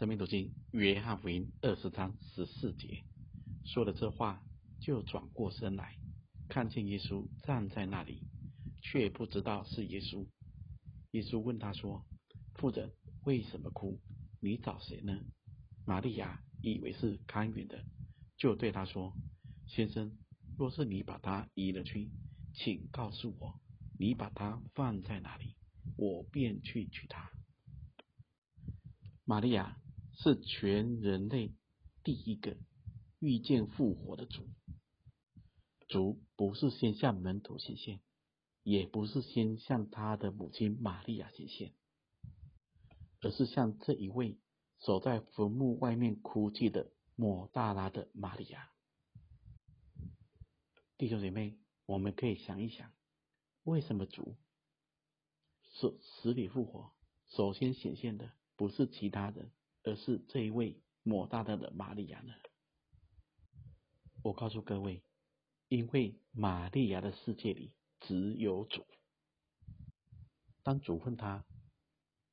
[0.00, 3.04] 生命读经约翰福音二十章十四节，
[3.66, 4.42] 说了这话，
[4.80, 5.98] 就转过身来，
[6.48, 8.22] 看见耶稣站在那里，
[8.80, 10.26] 却不知道是耶稣。
[11.10, 12.02] 耶稣问他说
[12.56, 12.90] ：“妇人，
[13.24, 14.00] 为什么哭？
[14.40, 15.20] 你找谁呢？”
[15.84, 17.84] 玛利亚以为是看园的，
[18.38, 19.12] 就对他说
[19.68, 20.16] ：“先生，
[20.56, 22.08] 若是你把他移了去，
[22.54, 23.60] 请告诉我，
[23.98, 25.56] 你把他放在哪里，
[25.98, 27.30] 我便去取他。”
[29.26, 29.76] 玛利亚
[30.22, 31.54] 是全人类
[32.04, 32.56] 第一个
[33.18, 34.46] 遇见复活的主。
[35.88, 38.00] 主不是先向门徒显现，
[38.62, 41.72] 也不是先向他的母亲玛利亚显现，
[43.20, 44.38] 而是向这一位。
[44.82, 48.70] 守在坟墓外面哭泣的抹大拉的玛利亚，
[50.96, 52.90] 弟兄姐妹，我们可以想一想，
[53.64, 54.38] 为什么主
[55.64, 56.92] 死死里复活，
[57.28, 59.52] 首先显现的不是其他人，
[59.82, 62.32] 而是这一位抹大拉的玛利亚呢？
[64.22, 65.02] 我告诉各位，
[65.68, 68.86] 因为玛利亚的世界里只有主。
[70.62, 71.46] 当主问他：“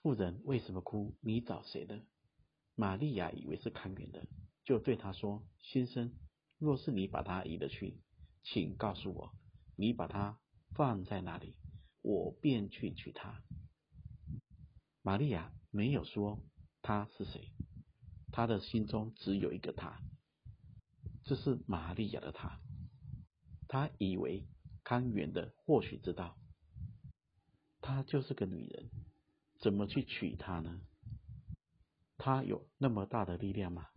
[0.00, 1.16] 妇人为什么哭？
[1.20, 2.00] 你找谁呢？”
[2.76, 4.26] 玛利亚以为是看园的，
[4.64, 6.14] 就对他说：“先生，
[6.58, 8.00] 若是你把他移了去，
[8.44, 9.34] 请告诉我，
[9.76, 10.38] 你把他
[10.70, 11.56] 放在哪里，
[12.00, 13.42] 我便去取他。”
[15.02, 16.40] 玛利亚没有说
[16.82, 17.52] 他是谁，
[18.32, 20.00] 他的心中只有一个他，
[21.24, 22.60] 这是玛利亚的他。
[23.68, 24.46] 他以为
[24.84, 26.36] 康源的或许知道，
[27.80, 28.90] 他就是个女人，
[29.60, 30.82] 怎么去娶她呢？
[32.18, 33.88] 他有那么大的力量吗？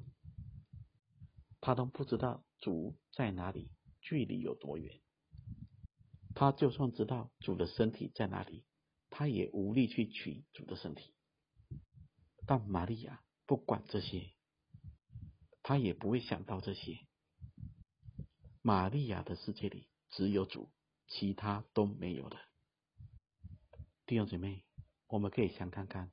[1.60, 5.02] 他都不知道主在哪里，距离有多远。
[6.36, 8.64] 他就算知道主的身体在哪里，
[9.10, 11.14] 他也无力去取主的身体。
[12.46, 14.32] 但玛利亚不管这些，
[15.64, 17.00] 她也不会想到这些。
[18.62, 20.72] 玛利亚的世界里只有主，
[21.08, 22.40] 其他都没有了。
[24.06, 24.64] 弟兄姐妹，
[25.08, 26.12] 我们可以想看看。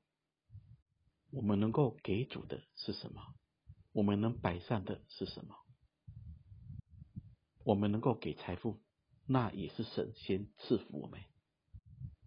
[1.31, 3.35] 我们能够给主的是什么？
[3.93, 5.57] 我们能摆上的是什么？
[7.65, 8.83] 我们能够给财富，
[9.27, 11.23] 那也是神先赐福我们。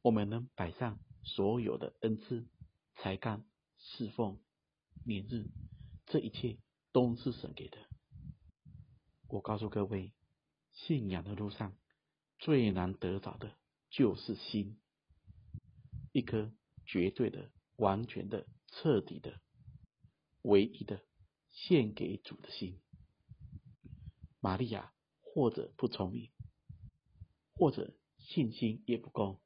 [0.02, 2.48] 我们能摆上所有的恩赐、
[2.96, 3.46] 才干、
[3.98, 4.40] 侍奉、
[5.06, 5.48] 年日，
[6.06, 6.58] 这一切
[6.92, 7.78] 都是神给的。
[9.28, 10.14] 我告诉各位，
[10.72, 11.78] 信仰的路上
[12.40, 13.56] 最难得着的
[13.90, 14.78] 就是心，
[16.12, 16.52] 一颗
[16.86, 18.48] 绝对的、完全的。
[18.78, 19.40] 彻底的、
[20.42, 21.02] 唯一的
[21.50, 22.82] 献给主的心。
[24.42, 26.30] 玛利亚或者不聪明，
[27.54, 29.40] 或者信心也不够，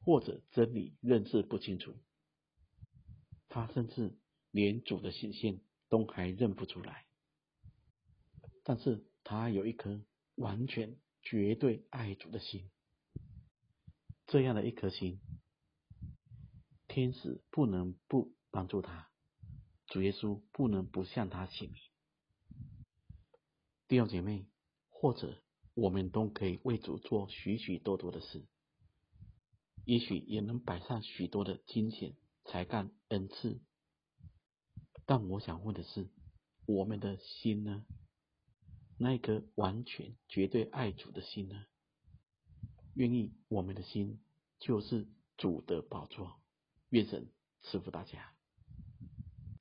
[0.00, 1.94] 或者真理认识不清楚，
[3.48, 4.16] 他甚至
[4.50, 7.06] 连主的显现都还认不出来。
[8.62, 10.02] 但是他有一颗
[10.34, 12.70] 完全、绝对爱主的心，
[14.26, 15.20] 这样的一颗心。
[16.86, 19.10] 天使不能不帮助他，
[19.86, 21.80] 主耶稣不能不向他显明。
[23.86, 24.46] 弟兄姐妹，
[24.88, 25.42] 或者
[25.74, 28.46] 我们都可以为主做许许多多的事，
[29.84, 32.14] 也许也能摆上许多的金钱、
[32.48, 33.60] 才干、恩赐。
[35.06, 36.08] 但我想问的是，
[36.66, 37.84] 我们的心呢？
[38.98, 41.66] 那一颗完全、绝对爱主的心呢？
[42.94, 44.18] 愿意我们的心
[44.58, 45.06] 就是
[45.36, 46.40] 主的宝座。
[46.88, 48.34] 愿神赐福大家。